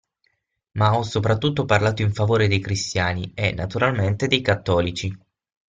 [0.79, 5.15] Ma ho soprattutto parlato in favore dei cristiani e, naturalmente, dei cattolici.